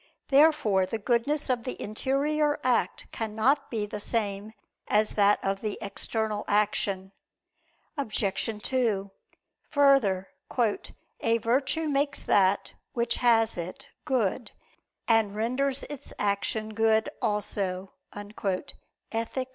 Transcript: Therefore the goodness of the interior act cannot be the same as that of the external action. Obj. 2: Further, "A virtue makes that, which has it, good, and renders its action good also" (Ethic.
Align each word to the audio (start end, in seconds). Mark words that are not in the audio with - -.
Therefore 0.29 0.87
the 0.87 0.97
goodness 0.97 1.47
of 1.47 1.63
the 1.63 1.79
interior 1.79 2.59
act 2.63 3.05
cannot 3.11 3.69
be 3.69 3.85
the 3.85 3.99
same 3.99 4.53
as 4.87 5.11
that 5.11 5.37
of 5.43 5.61
the 5.61 5.77
external 5.79 6.43
action. 6.47 7.11
Obj. 7.95 8.63
2: 8.63 9.11
Further, 9.69 10.29
"A 11.21 11.37
virtue 11.37 11.87
makes 11.87 12.23
that, 12.23 12.73
which 12.93 13.17
has 13.17 13.59
it, 13.59 13.89
good, 14.03 14.49
and 15.07 15.35
renders 15.35 15.83
its 15.83 16.13
action 16.17 16.73
good 16.73 17.07
also" 17.21 17.93
(Ethic. 19.11 19.49